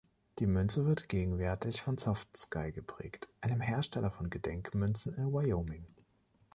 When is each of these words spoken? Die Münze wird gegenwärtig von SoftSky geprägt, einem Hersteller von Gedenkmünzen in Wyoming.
Die 0.39 0.47
Münze 0.47 0.87
wird 0.87 1.09
gegenwärtig 1.09 1.83
von 1.83 1.95
SoftSky 1.95 2.71
geprägt, 2.71 3.29
einem 3.39 3.61
Hersteller 3.61 4.09
von 4.09 4.31
Gedenkmünzen 4.31 5.13
in 5.13 5.31
Wyoming. 5.31 5.85